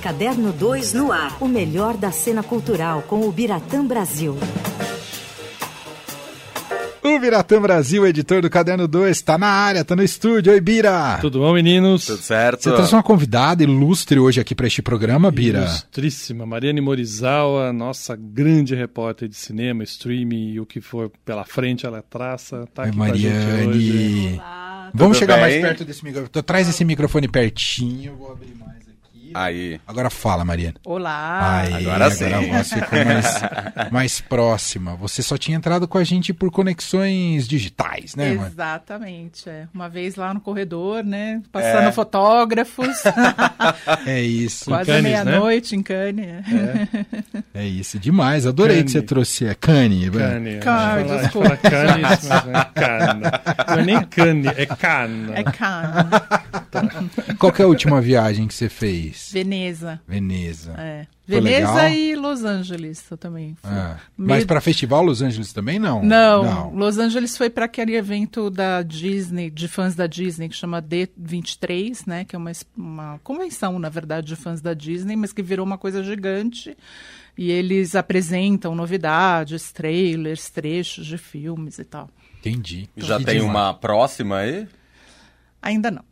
Caderno 0.00 0.50
2 0.52 0.94
no 0.94 1.12
ar. 1.12 1.36
O 1.40 1.46
melhor 1.46 1.96
da 1.96 2.10
cena 2.10 2.42
cultural 2.42 3.02
com 3.02 3.28
o 3.28 3.30
Biratã 3.32 3.84
Brasil. 3.84 4.36
O 7.02 7.18
Biratã 7.18 7.60
Brasil, 7.60 8.06
editor 8.06 8.40
do 8.40 8.48
Caderno 8.48 8.86
2, 8.86 9.10
está 9.16 9.36
na 9.36 9.46
área, 9.48 9.80
está 9.80 9.94
no 9.96 10.02
estúdio. 10.02 10.52
Oi, 10.52 10.60
Bira. 10.60 11.18
Tudo 11.20 11.40
bom, 11.40 11.52
meninos? 11.52 12.06
Tudo 12.06 12.22
certo. 12.22 12.62
Você 12.62 12.70
trouxe 12.72 12.94
uma 12.94 13.02
convidada 13.02 13.62
ilustre 13.62 14.18
hoje 14.18 14.40
aqui 14.40 14.54
para 14.54 14.66
este 14.66 14.80
programa, 14.80 15.30
Bira. 15.30 15.60
Ilustríssima, 15.60 16.46
Mariane 16.46 16.80
Morizawa, 16.80 17.72
nossa 17.72 18.16
grande 18.16 18.74
repórter 18.74 19.28
de 19.28 19.36
cinema, 19.36 19.82
streaming 19.84 20.52
e 20.52 20.60
o 20.60 20.66
que 20.66 20.80
for 20.80 21.10
pela 21.24 21.44
frente 21.44 21.84
ela 21.84 22.02
traça. 22.02 22.66
Tá 22.72 22.84
aqui 22.84 22.96
Mariane. 22.96 23.22
com 23.44 23.50
a 23.50 23.56
gente 23.56 23.68
hoje. 23.68 24.34
Olá, 24.36 24.90
Vamos 24.94 25.18
chegar 25.18 25.34
bem? 25.34 25.42
mais 25.42 25.60
perto 25.62 25.84
desse 25.84 26.04
microfone. 26.04 26.42
Traz 26.42 26.68
esse 26.68 26.84
microfone 26.84 27.28
pertinho, 27.28 28.14
vou 28.16 28.32
abrir 28.32 28.54
mais. 28.56 28.89
Aí. 29.34 29.80
Agora 29.86 30.10
fala, 30.10 30.44
Mariane. 30.44 30.74
Olá. 30.84 31.60
Aí, 31.62 31.74
Agora 31.86 32.10
sim. 32.10 32.32
a 32.32 32.40
voz 32.40 32.72
ficou 32.72 33.04
mais, 33.04 33.40
mais 33.92 34.20
próxima. 34.20 34.94
Você 34.96 35.22
só 35.22 35.36
tinha 35.38 35.56
entrado 35.56 35.86
com 35.88 35.98
a 35.98 36.04
gente 36.04 36.32
por 36.32 36.50
conexões 36.50 37.46
digitais, 37.48 38.14
né, 38.14 38.32
mano? 38.34 38.46
Exatamente. 38.48 39.48
É. 39.48 39.66
Uma 39.72 39.88
vez 39.88 40.16
lá 40.16 40.32
no 40.34 40.40
corredor, 40.40 41.04
né? 41.04 41.42
Passando 41.52 41.88
É. 41.88 41.92
fotógrafos. 41.92 42.96
É 44.06 44.20
isso. 44.22 44.64
Quase 44.66 44.86
Cannes, 44.86 45.02
meia-noite 45.02 45.76
em 45.76 45.82
Cannes. 45.82 46.44
É 47.54 47.64
isso. 47.66 47.98
Demais. 47.98 48.46
Adorei 48.46 48.76
Cane. 48.78 48.84
que 48.86 48.90
você 48.92 49.02
trouxe. 49.02 49.46
É 49.46 49.54
cane. 49.54 50.10
Cane. 50.10 50.58
Cane, 50.60 51.08
Fala- 51.08 51.20
desculpa. 51.22 51.56
cane, 51.56 52.02
mas 52.02 52.28
não 52.28 52.36
é. 52.36 53.66
Não 53.68 53.78
é 53.78 53.84
nem 53.84 54.00
cane, 54.04 54.46
é 54.48 54.66
cana. 54.66 55.32
É 55.38 55.42
Cannes. 56.70 57.10
Qual 57.38 57.52
que 57.52 57.60
é 57.60 57.64
a 57.64 57.68
última 57.68 58.00
viagem 58.00 58.46
que 58.46 58.54
você 58.54 58.68
fez? 58.68 59.30
Veneza. 59.32 60.00
Veneza. 60.06 60.74
É. 60.78 61.06
Veneza 61.26 61.88
e 61.90 62.16
Los 62.16 62.42
Angeles. 62.44 63.04
Eu 63.08 63.16
também 63.16 63.54
fui. 63.60 63.70
Ah, 63.70 63.98
Meio- 64.18 64.30
Mas 64.30 64.44
para 64.44 64.60
festival 64.60 65.02
Los 65.04 65.22
Angeles 65.22 65.52
também 65.52 65.78
não? 65.78 66.02
Não, 66.04 66.70
Los 66.74 66.98
Angeles 66.98 67.36
foi 67.36 67.48
para 67.48 67.66
aquele 67.66 67.94
evento 67.94 68.50
da 68.50 68.82
Disney, 68.82 69.48
de 69.48 69.68
fãs 69.68 69.94
da 69.94 70.06
Disney, 70.08 70.48
que 70.48 70.56
chama 70.56 70.82
D23, 70.82 72.02
né? 72.06 72.24
Que 72.24 72.34
é 72.34 72.38
uma, 72.38 72.50
uma 72.76 73.20
convenção, 73.22 73.78
na 73.78 73.88
verdade, 73.88 74.26
de 74.26 74.36
fãs 74.36 74.60
da 74.60 74.74
Disney, 74.74 75.14
mas 75.16 75.32
que 75.32 75.42
virou 75.42 75.64
uma 75.64 75.78
coisa 75.78 76.02
gigante. 76.02 76.76
E 77.38 77.50
eles 77.50 77.94
apresentam 77.94 78.74
novidades, 78.74 79.70
trailers, 79.72 80.50
trechos 80.50 81.06
de 81.06 81.16
filmes 81.16 81.78
e 81.78 81.84
tal. 81.84 82.10
Entendi. 82.40 82.88
Já 82.96 83.18
Que 83.18 83.24
tem 83.24 83.34
demais. 83.40 83.50
uma 83.56 83.72
próxima 83.74 84.38
aí? 84.38 84.66
Ainda 85.62 85.90
não. 85.90 86.02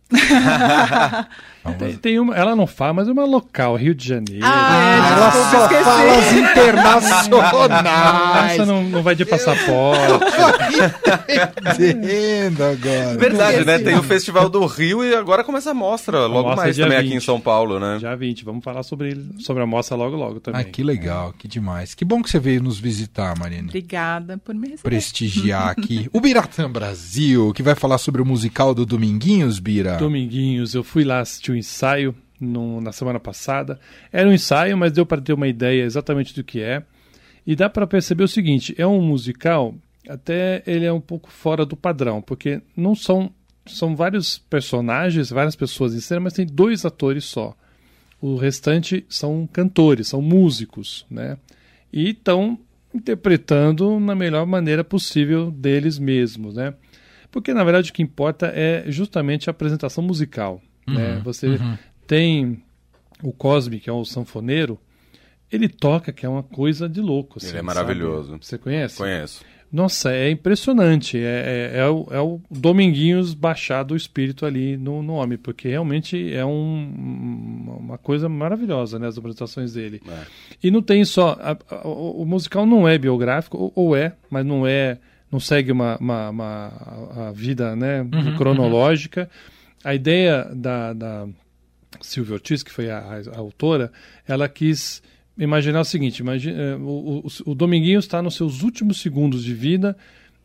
Tem, 1.78 1.96
tem 1.96 2.18
uma, 2.18 2.34
ela 2.34 2.56
não 2.56 2.66
fala, 2.66 2.94
mas 2.94 3.08
é 3.08 3.12
uma 3.12 3.26
local, 3.26 3.76
Rio 3.76 3.94
de 3.94 4.06
Janeiro. 4.08 4.40
Ah, 4.42 5.10
ela 5.12 5.28
desculpa, 5.28 5.50
só 5.50 5.62
esqueci. 5.64 5.84
fala 5.84 6.18
as 6.18 6.32
internacionais. 6.32 8.52
Essa 8.52 8.64
não, 8.66 8.82
não 8.84 9.02
vai 9.02 9.14
de 9.14 9.26
passaporte. 9.26 10.24
Entendo 11.78 12.62
agora. 12.64 13.18
Verdade, 13.18 13.64
né? 13.66 13.78
Tem 13.80 13.96
o 13.98 14.02
Festival 14.02 14.48
do 14.48 14.64
Rio 14.64 15.04
e 15.04 15.14
agora 15.14 15.44
começa 15.44 15.72
a 15.72 15.74
mostra, 15.74 16.20
logo 16.26 16.48
mostra 16.48 16.64
mais 16.64 16.74
também 16.76 16.96
aqui 16.98 17.08
20. 17.08 17.16
em 17.16 17.20
São 17.20 17.38
Paulo, 17.38 17.78
né? 17.78 17.98
Já 18.00 18.14
20, 18.14 18.44
vamos 18.46 18.64
falar 18.64 18.82
sobre, 18.82 19.10
ele- 19.10 19.28
sobre 19.40 19.62
a 19.62 19.66
mostra 19.66 19.94
logo 19.94 20.16
logo 20.16 20.40
também. 20.40 20.62
Ah, 20.62 20.64
que 20.64 20.82
legal, 20.82 21.34
que 21.38 21.46
demais. 21.46 21.94
Que 21.94 22.04
bom 22.04 22.22
que 22.22 22.30
você 22.30 22.38
veio 22.38 22.62
nos 22.62 22.78
visitar, 22.78 23.38
Marina. 23.38 23.64
Obrigada 23.68 24.38
por 24.38 24.54
me 24.54 24.68
receber. 24.68 24.88
Prestigiar 24.88 25.68
aqui 25.68 26.08
o 26.14 26.20
Biratã 26.20 26.70
Brasil, 26.70 27.52
que 27.52 27.62
vai 27.62 27.74
falar 27.74 27.98
sobre 27.98 28.22
o 28.22 28.24
musical 28.24 28.74
do 28.74 28.86
Dominguinhos, 28.86 29.58
Bira. 29.58 29.97
Dominguinhos, 29.98 30.74
eu 30.74 30.82
fui 30.84 31.04
lá 31.04 31.20
assistir 31.20 31.52
o 31.52 31.56
ensaio 31.56 32.14
no- 32.40 32.80
na 32.80 32.92
semana 32.92 33.18
passada. 33.20 33.78
Era 34.12 34.28
um 34.28 34.32
ensaio, 34.32 34.76
mas 34.76 34.92
deu 34.92 35.04
para 35.04 35.20
ter 35.20 35.32
uma 35.32 35.48
ideia 35.48 35.82
exatamente 35.84 36.34
do 36.34 36.44
que 36.44 36.60
é. 36.60 36.82
E 37.46 37.56
dá 37.56 37.68
para 37.68 37.86
perceber 37.86 38.24
o 38.24 38.28
seguinte: 38.28 38.74
é 38.78 38.86
um 38.86 39.00
musical, 39.00 39.74
até 40.08 40.62
ele 40.66 40.84
é 40.84 40.92
um 40.92 41.00
pouco 41.00 41.30
fora 41.30 41.64
do 41.66 41.76
padrão, 41.76 42.20
porque 42.22 42.60
não 42.76 42.94
são 42.94 43.30
são 43.66 43.94
vários 43.94 44.38
personagens, 44.38 45.28
várias 45.28 45.54
pessoas 45.54 45.94
em 45.94 46.00
cena, 46.00 46.20
mas 46.22 46.32
tem 46.32 46.46
dois 46.46 46.86
atores 46.86 47.24
só. 47.26 47.54
O 48.20 48.34
restante 48.36 49.04
são 49.10 49.46
cantores, 49.52 50.08
são 50.08 50.22
músicos, 50.22 51.04
né? 51.10 51.36
E 51.92 52.10
estão 52.10 52.58
interpretando 52.94 54.00
na 54.00 54.14
melhor 54.14 54.46
maneira 54.46 54.82
possível 54.82 55.50
deles 55.50 55.98
mesmos, 55.98 56.54
né? 56.54 56.72
Porque 57.30 57.52
na 57.54 57.62
verdade 57.64 57.90
o 57.90 57.92
que 57.94 58.02
importa 58.02 58.46
é 58.54 58.84
justamente 58.88 59.48
a 59.48 59.52
apresentação 59.52 60.02
musical, 60.02 60.60
né? 60.86 61.20
Você 61.24 61.58
tem 62.06 62.62
o 63.22 63.32
Cosme, 63.32 63.78
que 63.80 63.90
é 63.90 63.92
o 63.92 64.04
sanfoneiro, 64.04 64.78
ele 65.52 65.68
toca 65.68 66.12
que 66.12 66.24
é 66.24 66.28
uma 66.28 66.42
coisa 66.42 66.88
de 66.88 67.00
louco. 67.00 67.38
assim, 67.38 67.48
Ele 67.48 67.56
é 67.56 67.60
sabe? 67.60 67.66
maravilhoso. 67.66 68.38
Você 68.40 68.56
conhece? 68.58 68.96
Conheço. 68.96 69.42
Nossa, 69.70 70.10
é 70.12 70.30
impressionante. 70.30 71.18
É, 71.18 71.72
é, 71.74 71.78
é 71.80 71.86
o, 71.88 72.06
é 72.10 72.18
o 72.20 72.40
Dominguinhos 72.50 73.34
baixado 73.34 73.92
o 73.92 73.96
espírito 73.96 74.46
ali 74.46 74.78
no, 74.78 75.02
no 75.02 75.12
homem, 75.14 75.36
porque 75.36 75.68
realmente 75.68 76.32
é 76.32 76.42
um- 76.44 77.76
uma 77.80 77.98
coisa 77.98 78.28
maravilhosa, 78.30 78.98
né? 78.98 79.06
As 79.08 79.18
apresentações 79.18 79.74
dele. 79.74 80.00
É. 80.08 80.22
E 80.62 80.70
não 80.70 80.80
tem 80.80 81.04
só. 81.04 81.36
a- 81.40 81.58
a- 81.70 81.86
o, 81.86 82.22
o 82.22 82.24
musical 82.26 82.64
não 82.64 82.88
é 82.88 82.96
biográfico, 82.96 83.58
ou, 83.58 83.72
ou 83.74 83.96
é, 83.96 84.14
mas 84.30 84.44
não 84.46 84.66
é. 84.66 84.98
Não 85.30 85.38
segue 85.40 85.70
uma, 85.72 85.96
uma, 85.98 86.30
uma- 86.30 87.28
a 87.28 87.32
vida 87.32 87.76
né, 87.76 88.06
cronológica. 88.36 89.28
A 89.84 89.94
ideia 89.94 90.50
da, 90.54 90.92
da 90.92 91.28
Silvia 92.00 92.34
Ortiz, 92.34 92.62
que 92.62 92.72
foi 92.72 92.90
a, 92.90 92.98
a- 92.98 93.38
autora, 93.38 93.92
ela 94.26 94.48
quis 94.48 95.02
imaginar 95.38 95.80
o 95.80 95.84
seguinte: 95.84 96.18
imagi- 96.20 96.50
eh, 96.52 96.76
o, 96.76 97.22
o, 97.46 97.50
o 97.50 97.54
Dominguinhos 97.54 98.04
está 98.04 98.22
nos 98.22 98.34
seus 98.36 98.62
últimos 98.62 99.00
segundos 99.00 99.44
de 99.44 99.54
vida 99.54 99.96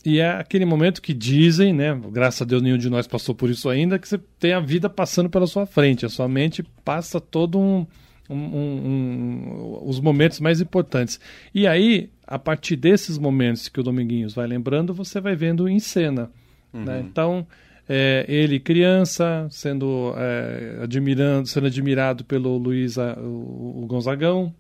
e 0.06 0.20
é 0.20 0.30
aquele 0.32 0.66
momento 0.66 1.02
que 1.02 1.14
dizem, 1.14 1.72
né? 1.74 1.98
Graças 2.12 2.42
a 2.42 2.46
Deus 2.46 2.62
nenhum 2.62 2.78
de 2.78 2.90
nós 2.90 3.08
passou 3.08 3.34
por 3.34 3.50
isso 3.50 3.70
ainda, 3.70 3.98
que 3.98 4.08
você 4.08 4.20
tem 4.38 4.52
a 4.54 4.60
vida 4.60 4.90
passando 4.90 5.30
pela 5.30 5.48
sua 5.48 5.66
frente, 5.66 6.06
a 6.06 6.10
sua 6.10 6.28
mente 6.28 6.62
passa 6.84 7.22
todo 7.22 7.58
um, 7.58 7.88
um- 8.30 8.36
um- 8.36 8.88
um- 8.88 9.80
os 9.88 10.00
momentos 10.00 10.40
mais 10.42 10.60
importantes. 10.62 11.20
E 11.56 11.66
aí, 11.66 12.10
a 12.26 12.40
partir 12.40 12.76
desses 12.76 13.18
momentos 13.18 13.68
que 13.70 13.80
o 13.80 13.84
Dominguinhos 13.84 14.34
vai 14.34 14.48
lembrando, 14.48 14.94
você 14.94 15.20
vai 15.22 15.36
vendo 15.36 15.68
em 15.68 15.80
cena. 15.80 16.30
né? 16.74 17.00
Então, 17.02 17.46
é, 17.88 18.26
ele 18.28 18.60
criança, 18.60 19.48
sendo, 19.52 20.14
é, 20.18 20.80
admirando, 20.82 21.48
sendo 21.48 21.68
admirado 21.68 22.24
pelo 22.24 22.58
Luiz 22.58 22.98
a- 22.98 23.14
o, 23.20 23.82
o 23.84 23.86
Gonzagão, 23.88 24.54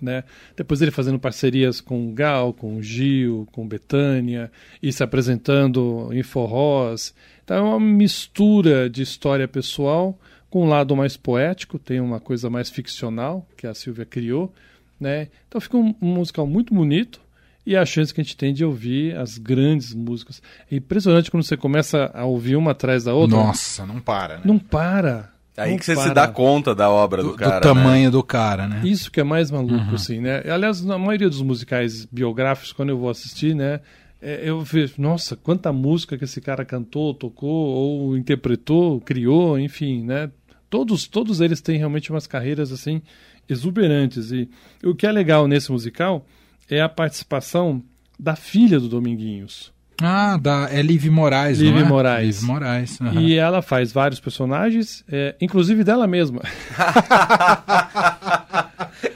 né? 0.00 0.24
Depois 0.56 0.80
ele 0.82 0.90
fazendo 0.90 1.18
parcerias 1.18 1.80
com 1.80 2.08
o 2.08 2.12
Gal, 2.12 2.52
com 2.52 2.76
o 2.76 2.82
Gil, 2.82 3.46
com 3.52 3.66
Betânia, 3.66 4.50
e 4.82 4.92
se 4.92 5.02
apresentando 5.02 6.08
em 6.12 6.22
forrós. 6.22 7.14
Então 7.44 7.56
é 7.56 7.60
uma 7.60 7.80
mistura 7.80 8.88
de 8.90 9.02
história 9.02 9.46
pessoal 9.48 10.18
com 10.48 10.64
um 10.64 10.68
lado 10.68 10.96
mais 10.96 11.16
poético, 11.16 11.78
tem 11.78 12.00
uma 12.00 12.18
coisa 12.18 12.50
mais 12.50 12.68
ficcional 12.70 13.46
que 13.56 13.66
a 13.66 13.74
Silvia 13.74 14.04
criou, 14.04 14.52
né? 15.00 15.28
Então 15.48 15.60
fica 15.60 15.76
um, 15.76 15.94
um 16.00 16.14
musical 16.14 16.46
muito 16.46 16.74
bonito 16.74 17.20
e 17.66 17.76
a 17.76 17.84
chance 17.86 18.12
que 18.12 18.20
a 18.20 18.24
gente 18.24 18.36
tem 18.36 18.52
de 18.54 18.64
ouvir 18.64 19.16
as 19.16 19.38
grandes 19.38 19.94
músicas. 19.94 20.42
É 20.70 20.76
impressionante 20.76 21.30
quando 21.30 21.42
você 21.42 21.56
começa 21.56 22.10
a 22.14 22.24
ouvir 22.24 22.56
uma 22.56 22.70
atrás 22.72 23.04
da 23.04 23.14
outra. 23.14 23.36
Nossa, 23.36 23.86
não 23.86 24.00
para, 24.00 24.36
né? 24.36 24.42
Não 24.44 24.58
para. 24.58 25.30
Aí 25.56 25.72
não 25.72 25.78
que 25.78 25.84
você 25.84 25.94
se 25.96 26.02
para. 26.02 26.14
dá 26.14 26.28
conta 26.28 26.74
da 26.74 26.88
obra 26.90 27.22
do, 27.22 27.30
do, 27.30 27.34
do 27.34 27.38
cara. 27.38 27.54
né? 27.54 27.60
tamanho 27.60 28.10
do 28.10 28.22
cara, 28.22 28.66
né? 28.66 28.80
Isso 28.84 29.10
que 29.10 29.20
é 29.20 29.24
mais 29.24 29.50
maluco, 29.50 29.74
Uhum. 29.74 29.94
assim, 29.94 30.18
né? 30.20 30.42
Aliás, 30.50 30.82
na 30.84 30.96
maioria 30.98 31.28
dos 31.28 31.42
musicais 31.42 32.06
biográficos, 32.06 32.72
quando 32.72 32.88
eu 32.90 32.98
vou 32.98 33.10
assistir, 33.10 33.54
né? 33.54 33.80
é, 34.22 34.40
Eu 34.42 34.60
vejo, 34.62 34.94
nossa, 34.98 35.36
quanta 35.36 35.70
música 35.72 36.16
que 36.16 36.24
esse 36.24 36.40
cara 36.40 36.64
cantou, 36.64 37.12
tocou, 37.12 37.50
ou 37.50 38.16
interpretou, 38.16 39.00
criou, 39.02 39.58
enfim, 39.58 40.02
né? 40.02 40.30
Todos, 40.70 41.06
todos 41.06 41.40
eles 41.40 41.60
têm 41.60 41.76
realmente 41.76 42.10
umas 42.10 42.26
carreiras, 42.26 42.70
assim, 42.72 43.02
exuberantes. 43.52 44.30
E 44.32 44.48
o 44.84 44.94
que 44.94 45.06
é 45.06 45.12
legal 45.12 45.48
nesse 45.48 45.70
musical 45.72 46.24
é 46.68 46.80
a 46.80 46.88
participação 46.88 47.82
da 48.18 48.36
filha 48.36 48.78
do 48.78 48.88
Dominguinhos. 48.88 49.72
Ah, 50.02 50.38
da, 50.38 50.68
é 50.70 50.80
Liv 50.80 51.06
Moraes, 51.10 51.58
Liv 51.58 51.74
não 51.74 51.80
é? 51.80 51.84
Moraes. 51.84 52.40
Liv 52.40 52.48
Moraes. 52.48 53.00
aham. 53.00 53.20
E 53.20 53.34
ela 53.34 53.60
faz 53.60 53.92
vários 53.92 54.18
personagens, 54.18 55.04
é, 55.10 55.34
inclusive 55.40 55.84
dela 55.84 56.06
mesma. 56.06 56.40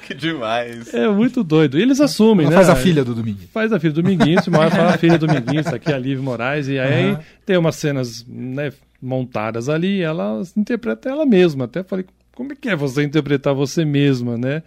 que 0.06 0.14
demais. 0.14 0.92
É 0.92 1.08
muito 1.08 1.42
doido. 1.42 1.78
E 1.78 1.82
eles 1.82 2.00
assumem, 2.00 2.46
Ela 2.46 2.56
né? 2.56 2.64
faz 2.64 2.68
a 2.68 2.76
filha 2.76 3.02
do 3.04 3.14
Dominguinhos. 3.14 3.50
Faz 3.50 3.72
a 3.72 3.80
filha 3.80 3.92
do 3.92 4.02
Dominguinhos, 4.02 4.46
uma 4.46 4.58
hora 4.58 4.70
fala 4.70 4.94
a 4.94 4.98
filha 4.98 5.18
do 5.18 5.24
Dominguinhos, 5.26 5.64
tá 5.66 5.76
aqui 5.76 5.92
a 5.92 5.98
Liv 5.98 6.20
Moraes, 6.20 6.68
e 6.68 6.78
aí 6.78 7.12
Aham. 7.12 7.20
tem 7.46 7.56
umas 7.56 7.76
cenas 7.76 8.24
né, 8.28 8.70
montadas 9.00 9.68
ali, 9.70 9.98
e 9.98 10.02
ela 10.02 10.42
interpreta 10.56 11.08
ela 11.08 11.24
mesma. 11.24 11.64
Até 11.64 11.82
falei, 11.82 12.04
como 12.34 12.52
é 12.52 12.56
que 12.56 12.68
é 12.68 12.76
você 12.76 13.02
interpretar 13.02 13.54
você 13.54 13.84
mesma, 13.84 14.36
né? 14.36 14.62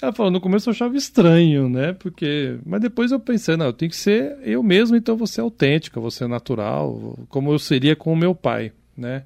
Ela 0.00 0.12
falou, 0.12 0.30
no 0.30 0.40
começo 0.40 0.68
eu 0.68 0.72
achava 0.72 0.96
estranho, 0.96 1.68
né? 1.68 1.94
Porque. 1.94 2.58
Mas 2.66 2.80
depois 2.80 3.12
eu 3.12 3.20
pensei, 3.20 3.56
não, 3.56 3.66
eu 3.66 3.72
tenho 3.72 3.90
que 3.90 3.96
ser 3.96 4.36
eu 4.42 4.62
mesmo, 4.62 4.96
então 4.96 5.16
você 5.16 5.40
é 5.40 5.42
autêntica, 5.42 6.00
você 6.00 6.24
é 6.24 6.26
natural, 6.26 7.18
como 7.28 7.50
eu 7.50 7.58
seria 7.58 7.96
com 7.96 8.12
o 8.12 8.16
meu 8.16 8.34
pai, 8.34 8.72
né? 8.96 9.24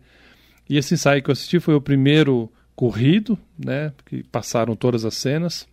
E 0.69 0.77
esse 0.77 0.95
ensaio 0.95 1.23
que 1.23 1.31
eu 1.31 1.33
assisti 1.33 1.59
foi 1.59 1.75
o 1.75 1.81
primeiro 1.81 2.51
corrido, 2.77 3.37
né? 3.59 3.93
Que 4.05 4.23
passaram 4.23 4.77
todas 4.77 5.05
as 5.05 5.15
cenas 5.15 5.67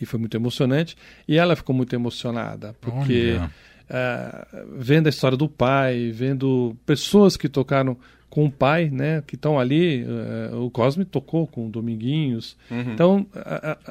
e 0.00 0.04
foi 0.04 0.20
muito 0.20 0.36
emocionante. 0.36 0.96
E 1.26 1.38
ela 1.38 1.56
ficou 1.56 1.74
muito 1.74 1.94
emocionada 1.94 2.74
porque 2.80 3.38
uh, 3.38 4.66
vendo 4.76 5.06
a 5.06 5.10
história 5.10 5.36
do 5.36 5.48
pai, 5.48 6.10
vendo 6.12 6.76
pessoas 6.84 7.36
que 7.36 7.48
tocaram 7.48 7.96
com 8.30 8.46
o 8.46 8.50
pai, 8.50 8.88
né, 8.88 9.22
que 9.26 9.34
estão 9.34 9.58
ali, 9.58 10.04
uh, 10.04 10.64
o 10.64 10.70
Cosme 10.70 11.04
tocou 11.04 11.48
com 11.48 11.66
o 11.66 11.68
Dominguinhos. 11.68 12.56
Uhum. 12.70 12.92
Então, 12.92 13.26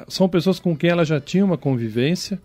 são 0.08 0.28
pessoas 0.28 0.58
com 0.58 0.74
quem 0.74 0.88
ela 0.88 1.04
já 1.04 1.20
tinha 1.20 1.44
uma 1.44 1.58
convivência, 1.58 2.40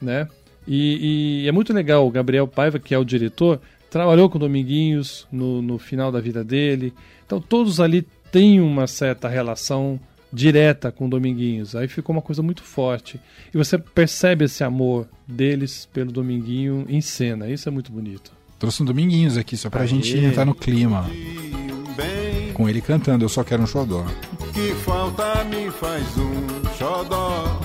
né? 0.00 0.28
E, 0.66 1.44
e, 1.44 1.48
é 1.48 1.52
muito 1.52 1.72
legal, 1.72 2.06
o 2.06 2.10
Gabriel 2.10 2.46
Paiva, 2.46 2.78
que 2.78 2.94
é 2.94 2.98
o 2.98 3.04
diretor, 3.04 3.58
trabalhou 3.90 4.28
com 4.28 4.36
o 4.36 4.40
Dominguinhos 4.40 5.26
no, 5.32 5.62
no 5.62 5.78
final 5.78 6.12
da 6.12 6.20
vida 6.20 6.44
dele. 6.44 6.92
Então, 7.24 7.40
todos 7.40 7.80
ali 7.80 8.06
têm 8.30 8.60
uma 8.60 8.86
certa 8.86 9.28
relação 9.28 9.98
direta 10.30 10.92
com 10.92 11.06
o 11.06 11.10
Dominguinhos. 11.10 11.74
Aí 11.74 11.88
ficou 11.88 12.14
uma 12.14 12.20
coisa 12.20 12.42
muito 12.42 12.62
forte. 12.62 13.18
E 13.52 13.56
você 13.56 13.78
percebe 13.78 14.44
esse 14.44 14.62
amor 14.62 15.08
deles 15.26 15.88
pelo 15.90 16.12
Dominguinho 16.12 16.84
em 16.86 17.00
cena. 17.00 17.48
Isso 17.48 17.66
é 17.66 17.72
muito 17.72 17.90
bonito. 17.90 18.37
Trouxe 18.58 18.82
um 18.82 18.86
Dominguinhos 18.86 19.36
aqui, 19.36 19.56
só 19.56 19.70
pra 19.70 19.82
Aê. 19.82 19.86
gente 19.86 20.16
entrar 20.18 20.44
no 20.44 20.54
clima. 20.54 21.08
Com 22.54 22.68
ele 22.68 22.80
cantando 22.80 23.24
Eu 23.24 23.28
Só 23.28 23.44
Quero 23.44 23.62
um 23.62 23.66
Xodó. 23.66 24.04
Que 24.52 24.74
falta 24.84 25.44
me 25.44 25.70
faz 25.70 26.04
um 26.18 26.64
xodó. 26.76 27.60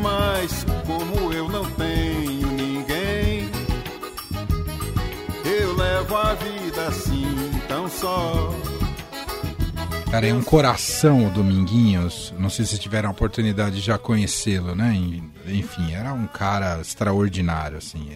Mas 0.00 0.64
como 0.86 1.32
eu 1.32 1.48
não 1.48 1.64
tenho 1.72 2.46
ninguém, 2.52 3.50
eu 5.44 5.74
levo 5.74 6.14
a 6.16 6.34
vida 6.34 6.86
assim 6.86 7.26
tão 7.66 7.88
só. 7.88 8.54
Cara, 10.08 10.28
é 10.28 10.32
um 10.32 10.42
coração 10.42 11.26
o 11.26 11.30
Dominguinhos. 11.30 12.32
Não 12.38 12.48
sei 12.48 12.64
se 12.64 12.78
tiveram 12.78 13.08
a 13.08 13.12
oportunidade 13.12 13.76
de 13.76 13.82
já 13.82 13.98
conhecê-lo, 13.98 14.76
né? 14.76 14.94
Enfim, 15.48 15.92
era 15.92 16.12
um 16.12 16.28
cara 16.28 16.80
extraordinário, 16.80 17.78
assim. 17.78 18.08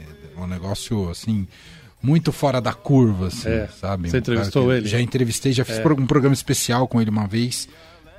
Um 0.44 0.48
negócio, 0.48 1.10
assim, 1.10 1.46
muito 2.02 2.32
fora 2.32 2.60
da 2.60 2.72
curva, 2.72 3.28
assim, 3.28 3.48
é. 3.48 3.69
sabe? 3.81 4.10
Você 4.10 4.19
entrevistou 4.19 4.72
ele? 4.72 4.88
Já 4.88 5.00
entrevistei, 5.00 5.52
já 5.52 5.64
fiz 5.64 5.78
é. 5.78 5.87
um 5.87 6.06
programa 6.06 6.34
especial 6.34 6.88
com 6.88 7.00
ele 7.00 7.10
uma 7.10 7.26
vez 7.26 7.69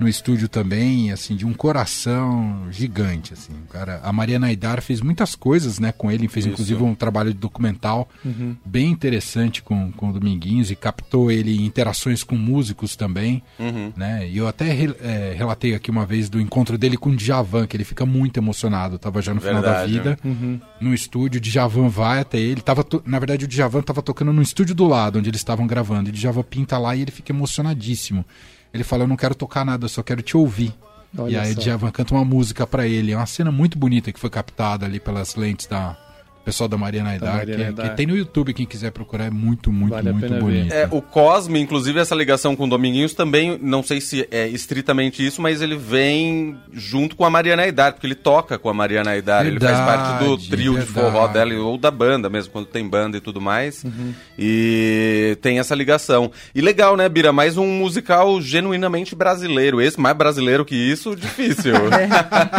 no 0.02 0.08
estúdio 0.08 0.48
também, 0.48 1.12
assim, 1.12 1.36
de 1.36 1.46
um 1.46 1.52
coração 1.52 2.66
gigante, 2.70 3.32
assim. 3.32 3.52
Cara, 3.70 4.00
a 4.02 4.12
Maria 4.12 4.38
Naidar 4.38 4.82
fez 4.82 5.00
muitas 5.00 5.34
coisas, 5.34 5.78
né, 5.78 5.92
com 5.92 6.10
ele, 6.10 6.28
fez 6.28 6.44
Isso. 6.44 6.52
inclusive 6.52 6.82
um 6.82 6.94
trabalho 6.94 7.32
de 7.32 7.38
documental 7.38 8.08
uhum. 8.24 8.56
bem 8.64 8.90
interessante 8.90 9.62
com, 9.62 9.92
com 9.92 10.10
o 10.10 10.12
Dominguinhos 10.12 10.70
e 10.70 10.76
captou 10.76 11.30
ele 11.30 11.56
em 11.56 11.64
interações 11.64 12.22
com 12.24 12.36
músicos 12.36 12.96
também, 12.96 13.42
uhum. 13.58 13.92
né? 13.96 14.28
E 14.28 14.36
eu 14.36 14.46
até 14.48 14.68
é, 15.00 15.34
relatei 15.36 15.74
aqui 15.74 15.90
uma 15.90 16.04
vez 16.04 16.28
do 16.28 16.40
encontro 16.40 16.76
dele 16.76 16.96
com 16.96 17.10
o 17.10 17.16
Djavan, 17.16 17.66
que 17.66 17.76
ele 17.76 17.84
fica 17.84 18.04
muito 18.04 18.38
emocionado, 18.38 18.98
tava 18.98 19.22
já 19.22 19.32
no 19.32 19.40
Verdade, 19.40 19.64
final 19.64 19.74
da 19.74 19.86
vida, 19.86 20.18
uhum. 20.24 20.60
no 20.80 20.92
estúdio, 20.92 21.38
o 21.38 21.40
Djavan 21.40 21.88
vai 21.88 22.20
até 22.20 22.38
ele, 22.38 22.60
tava, 22.60 22.84
na 23.04 23.18
verdade 23.18 23.44
o 23.44 23.48
Djavan 23.48 23.82
tava 23.82 24.02
tocando 24.02 24.32
no 24.32 24.42
estúdio 24.42 24.74
do 24.74 24.86
lado, 24.86 25.18
onde 25.18 25.30
eles 25.30 25.40
estavam 25.40 25.66
gravando, 25.66 26.08
e 26.08 26.12
o 26.12 26.14
Djavan 26.14 26.42
pinta 26.42 26.78
lá 26.78 26.94
e 26.96 27.02
ele 27.02 27.10
fica 27.10 27.32
emocionadíssimo. 27.32 28.24
Ele 28.72 28.84
fala: 28.84 29.04
Eu 29.04 29.08
não 29.08 29.16
quero 29.16 29.34
tocar 29.34 29.64
nada, 29.64 29.84
eu 29.84 29.88
só 29.88 30.02
quero 30.02 30.22
te 30.22 30.36
ouvir. 30.36 30.74
Olha 31.16 31.30
e 31.30 31.36
aí 31.36 31.54
Djavan 31.54 31.90
canta 31.90 32.14
uma 32.14 32.24
música 32.24 32.66
para 32.66 32.86
ele. 32.86 33.12
É 33.12 33.16
uma 33.16 33.26
cena 33.26 33.52
muito 33.52 33.78
bonita 33.78 34.10
que 34.10 34.18
foi 34.18 34.30
captada 34.30 34.86
ali 34.86 34.98
pelas 34.98 35.34
lentes 35.34 35.66
da, 35.66 35.96
pessoal 36.44 36.68
da 36.68 36.76
Mariana 36.76 37.10
Aidar, 37.10 37.44
que, 37.44 37.52
é- 37.52 37.72
que, 37.72 37.96
tem 37.96 38.06
no 38.06 38.16
YouTube, 38.16 38.52
quem 38.52 38.66
quiser 38.66 38.90
procurar, 38.90 39.26
é 39.26 39.30
muito, 39.30 39.72
muito, 39.72 39.92
vale 39.92 40.12
muito 40.12 40.34
bonito. 40.34 40.72
É, 40.72 40.88
o 40.90 41.00
Cosme, 41.00 41.60
inclusive, 41.60 41.98
essa 42.00 42.14
ligação 42.14 42.56
com 42.56 42.64
o 42.64 42.68
Dominguinhos 42.68 43.14
também, 43.14 43.58
não 43.60 43.82
sei 43.82 44.00
se 44.00 44.26
é 44.30 44.48
estritamente 44.48 45.24
isso, 45.24 45.40
mas 45.40 45.62
ele 45.62 45.76
vem 45.76 46.56
junto 46.72 47.14
com 47.14 47.24
a 47.24 47.30
Mariana 47.30 47.62
Aidar, 47.62 47.92
porque 47.92 48.06
ele 48.06 48.14
toca 48.14 48.58
com 48.58 48.68
a 48.68 48.74
Mariana 48.74 49.10
Aidar, 49.10 49.44
verdade, 49.44 49.64
ele 49.64 49.74
faz 49.74 49.86
parte 49.86 50.24
do 50.24 50.36
trio 50.36 50.74
verdade. 50.74 50.86
de 50.86 50.92
forró 50.92 51.28
dela, 51.28 51.54
ou 51.54 51.78
da 51.78 51.90
banda 51.90 52.28
mesmo, 52.28 52.52
quando 52.52 52.66
tem 52.66 52.86
banda 52.86 53.16
e 53.16 53.20
tudo 53.20 53.40
mais, 53.40 53.84
uhum. 53.84 54.12
e 54.38 55.36
tem 55.40 55.58
essa 55.58 55.74
ligação. 55.74 56.30
E 56.54 56.60
legal, 56.60 56.96
né, 56.96 57.08
Bira, 57.08 57.32
mais 57.32 57.56
um 57.56 57.66
musical 57.66 58.40
genuinamente 58.40 59.14
brasileiro, 59.14 59.80
esse 59.80 60.00
mais 60.00 60.16
brasileiro 60.16 60.64
que 60.64 60.74
isso, 60.74 61.14
difícil. 61.14 61.74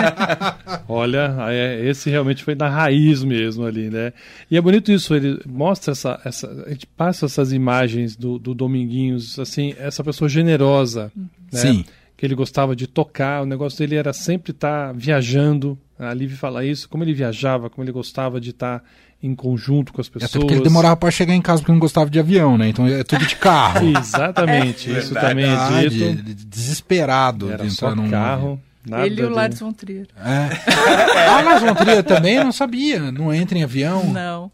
Olha, 0.88 1.36
é, 1.50 1.86
esse 1.86 2.10
realmente 2.10 2.44
foi 2.44 2.56
da 2.56 2.70
raiz 2.70 3.24
mesmo 3.24 3.66
ali, 3.74 3.90
né? 3.90 4.14
E 4.50 4.58
é 4.58 4.62
bonito 4.62 4.92
isso, 4.92 5.14
ele 5.16 5.40
mostra 5.46 5.92
essa, 5.92 6.22
essa 6.24 6.66
a 6.66 6.70
gente 6.70 6.86
passa 6.86 7.25
essas 7.25 7.52
imagens 7.52 8.16
do, 8.16 8.38
do 8.38 8.54
Dominguinhos, 8.54 9.40
assim, 9.40 9.74
essa 9.78 10.04
pessoa 10.04 10.30
generosa, 10.30 11.12
né? 11.16 11.60
Sim. 11.60 11.86
Que 12.16 12.25
ele 12.25 12.36
gostava 12.36 12.75
de 12.75 12.88
tocar, 12.88 13.42
o 13.42 13.46
negócio 13.46 13.80
dele 13.80 13.96
era 13.96 14.14
sempre 14.14 14.52
estar 14.52 14.88
tá 14.88 14.94
viajando. 14.94 15.78
A 15.98 16.14
Liv 16.14 16.34
fala 16.36 16.64
isso, 16.64 16.88
como 16.88 17.04
ele 17.04 17.14
viajava, 17.14 17.70
como 17.70 17.84
ele 17.84 17.92
gostava 17.92 18.40
de 18.40 18.52
estar 18.52 18.80
tá 18.80 18.86
em 19.22 19.34
conjunto 19.34 19.94
com 19.94 20.02
as 20.02 20.10
pessoas. 20.10 20.31
Até 20.31 20.40
porque 20.40 20.54
ele 20.54 20.64
demorava 20.64 20.98
para 20.98 21.10
chegar 21.10 21.34
em 21.34 21.42
casa 21.42 21.62
porque 21.62 21.72
não 21.72 21.80
gostava 21.80 22.10
de 22.10 22.20
avião, 22.20 22.58
né? 22.58 22.68
Então 22.68 22.86
é 22.86 23.04
tudo 23.04 23.25
de 23.25 23.38
carro. 23.38 23.88
Exatamente, 23.98 24.94
é, 24.94 25.00
isso 25.00 25.14
também 25.14 25.46
é 25.46 25.90
dito. 25.90 26.46
Desesperado 26.48 27.50
era 27.50 27.64
de 27.64 27.72
entrar 27.72 27.90
só 27.90 27.96
num 27.96 28.10
carro. 28.10 28.62
Nada 28.88 29.06
Ele 29.06 29.22
e 29.22 29.26
o 29.26 29.30
Lars 29.30 29.60
von 29.60 29.72
Trier. 29.72 30.08
É. 30.18 30.50
ah, 31.30 31.42
Lars 31.42 31.62
von 31.62 31.76
Trier 31.76 32.04
também? 32.04 32.36
Eu 32.36 32.44
não 32.44 32.52
sabia. 32.52 33.12
Não 33.12 33.34
entra 33.34 33.58
em 33.58 33.64
avião? 33.64 34.04
Não. 34.12 34.52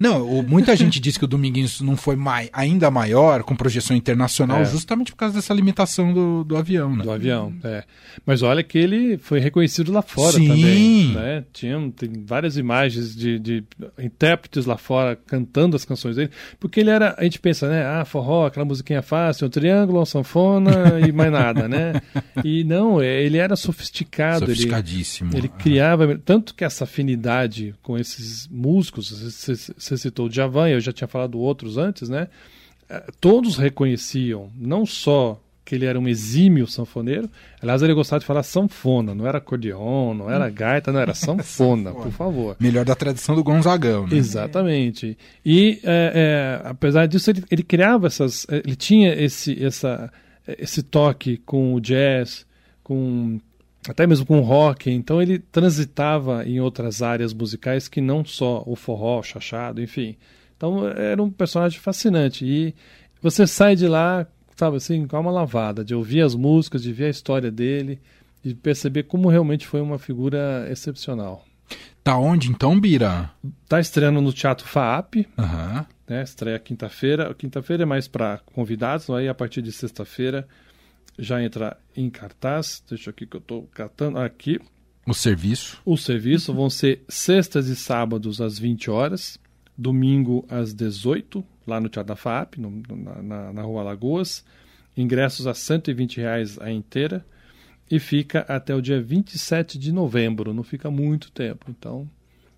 Não, 0.00 0.42
muita 0.42 0.74
gente 0.74 0.98
diz 0.98 1.18
que 1.18 1.24
o 1.26 1.28
Dominguinhos 1.28 1.82
não 1.82 1.94
foi 1.94 2.16
mai, 2.16 2.48
ainda 2.54 2.90
maior, 2.90 3.42
com 3.42 3.54
projeção 3.54 3.94
internacional, 3.94 4.60
é. 4.60 4.64
justamente 4.64 5.12
por 5.12 5.18
causa 5.18 5.34
dessa 5.34 5.52
limitação 5.52 6.14
do, 6.14 6.42
do 6.42 6.56
avião, 6.56 6.96
né? 6.96 7.04
Do 7.04 7.10
avião, 7.10 7.52
é. 7.62 7.84
Mas 8.24 8.40
olha 8.40 8.62
que 8.62 8.78
ele 8.78 9.18
foi 9.18 9.40
reconhecido 9.40 9.92
lá 9.92 10.00
fora 10.00 10.32
Sim. 10.38 10.48
também. 10.48 11.08
Né? 11.08 11.44
Tinha, 11.52 11.92
tem 11.94 12.24
várias 12.24 12.56
imagens 12.56 13.14
de, 13.14 13.38
de 13.38 13.62
intérpretes 13.98 14.64
lá 14.64 14.78
fora 14.78 15.14
cantando 15.14 15.76
as 15.76 15.84
canções 15.84 16.16
dele, 16.16 16.30
porque 16.58 16.80
ele 16.80 16.88
era, 16.88 17.14
a 17.18 17.24
gente 17.24 17.38
pensa, 17.38 17.68
né? 17.68 17.84
Ah, 17.84 18.04
forró, 18.06 18.46
aquela 18.46 18.64
musiquinha 18.64 19.02
fácil, 19.02 19.46
um 19.46 19.50
triângulo, 19.50 19.98
uma 19.98 20.06
sanfona 20.06 20.98
e 21.06 21.12
mais 21.12 21.30
nada, 21.30 21.68
né? 21.68 22.00
E 22.42 22.64
não, 22.64 23.02
é, 23.02 23.22
ele 23.22 23.36
era 23.36 23.54
sofisticado. 23.54 24.46
Sofisticadíssimo. 24.46 25.30
Ele, 25.32 25.40
ele 25.40 25.48
criava, 25.48 26.16
tanto 26.16 26.54
que 26.54 26.64
essa 26.64 26.84
afinidade 26.84 27.74
com 27.82 27.98
esses 27.98 28.48
músicos, 28.48 29.10
esses, 29.20 29.70
você 29.90 29.98
citou 29.98 30.26
o 30.26 30.28
Djavan, 30.28 30.68
eu 30.68 30.80
já 30.80 30.92
tinha 30.92 31.08
falado 31.08 31.38
outros 31.38 31.76
antes, 31.76 32.08
né? 32.08 32.28
É, 32.88 33.04
todos 33.20 33.56
reconheciam 33.56 34.50
não 34.56 34.84
só 34.86 35.40
que 35.64 35.76
ele 35.76 35.84
era 35.84 36.00
um 36.00 36.08
exímio 36.08 36.66
sanfoneiro, 36.66 37.30
aliás, 37.62 37.80
ele 37.80 37.94
gostava 37.94 38.18
de 38.18 38.26
falar 38.26 38.42
sanfona, 38.42 39.14
não 39.14 39.24
era 39.24 39.38
acordeon, 39.38 40.14
não 40.14 40.28
era 40.28 40.50
gaita, 40.50 40.90
não 40.90 40.98
era 40.98 41.14
sanfona, 41.14 41.92
por 41.94 42.10
favor. 42.10 42.56
Melhor 42.58 42.84
da 42.84 42.96
tradição 42.96 43.36
do 43.36 43.44
Gonzagão, 43.44 44.04
né? 44.04 44.16
Exatamente. 44.16 45.16
E, 45.46 45.78
é, 45.84 46.60
é, 46.64 46.68
apesar 46.68 47.06
disso, 47.06 47.30
ele, 47.30 47.44
ele, 47.48 47.62
criava 47.62 48.08
essas. 48.08 48.44
Ele 48.50 48.74
tinha 48.74 49.14
esse, 49.14 49.62
essa, 49.64 50.12
esse 50.58 50.82
toque 50.82 51.36
com 51.36 51.74
o 51.74 51.80
jazz, 51.80 52.44
com 52.82 53.38
até 53.88 54.06
mesmo 54.06 54.26
com 54.26 54.38
o 54.38 54.42
rock, 54.42 54.90
então 54.90 55.22
ele 55.22 55.38
transitava 55.38 56.44
em 56.44 56.60
outras 56.60 57.02
áreas 57.02 57.32
musicais 57.32 57.88
que 57.88 58.00
não 58.00 58.24
só 58.24 58.62
o 58.66 58.76
forró, 58.76 59.20
o 59.20 59.22
chachado, 59.22 59.82
enfim. 59.82 60.16
Então 60.56 60.86
era 60.88 61.22
um 61.22 61.30
personagem 61.30 61.80
fascinante 61.80 62.44
e 62.44 62.74
você 63.22 63.46
sai 63.46 63.74
de 63.74 63.88
lá, 63.88 64.26
sabe 64.56 64.76
assim, 64.76 65.06
com 65.06 65.18
uma 65.18 65.30
lavada, 65.30 65.82
de 65.84 65.94
ouvir 65.94 66.20
as 66.20 66.34
músicas, 66.34 66.82
de 66.82 66.92
ver 66.92 67.06
a 67.06 67.10
história 67.10 67.50
dele, 67.50 67.98
de 68.42 68.54
perceber 68.54 69.04
como 69.04 69.28
realmente 69.28 69.66
foi 69.66 69.80
uma 69.80 69.98
figura 69.98 70.66
excepcional. 70.70 71.44
Tá 72.02 72.16
onde 72.16 72.50
então, 72.50 72.78
Bira? 72.78 73.30
Tá 73.68 73.80
estreando 73.80 74.20
no 74.20 74.32
Teatro 74.32 74.66
FAAP. 74.66 75.16
Uhum. 75.38 75.84
Né, 76.08 76.22
estreia 76.22 76.58
quinta-feira. 76.58 77.32
Quinta-feira 77.34 77.84
é 77.84 77.86
mais 77.86 78.08
para 78.08 78.40
convidados, 78.52 79.08
aí 79.10 79.28
a 79.28 79.34
partir 79.34 79.62
de 79.62 79.70
sexta-feira 79.70 80.46
já 81.20 81.42
entra 81.42 81.76
em 81.96 82.08
cartaz. 82.08 82.82
Deixa 82.88 83.10
aqui 83.10 83.26
que 83.26 83.36
eu 83.36 83.40
estou 83.40 83.68
catando. 83.74 84.18
Aqui. 84.18 84.58
O 85.06 85.14
serviço. 85.14 85.80
O 85.84 85.96
serviço 85.96 86.52
vão 86.54 86.70
ser 86.70 87.04
sextas 87.08 87.68
e 87.68 87.76
sábados 87.76 88.40
às 88.40 88.58
20 88.58 88.90
horas, 88.90 89.38
domingo 89.76 90.44
às 90.48 90.74
18, 90.74 91.44
lá 91.66 91.80
no 91.80 91.88
Teatro 91.88 92.08
da 92.08 92.16
FAP, 92.16 92.56
no, 92.56 92.82
na, 93.22 93.52
na, 93.52 93.62
Rua 93.62 93.82
Lagoas. 93.82 94.44
Ingressos 94.96 95.46
a 95.46 95.54
120 95.54 96.18
reais 96.18 96.58
a 96.60 96.70
inteira. 96.70 97.24
E 97.90 97.98
fica 97.98 98.40
até 98.40 98.74
o 98.74 98.80
dia 98.80 99.02
27 99.02 99.78
de 99.78 99.90
novembro, 99.90 100.54
não 100.54 100.62
fica 100.62 100.90
muito 100.90 101.30
tempo. 101.32 101.66
Então. 101.68 102.08